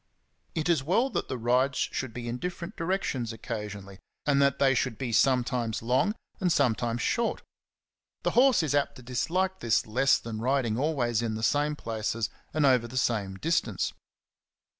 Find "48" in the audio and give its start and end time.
7.03-7.05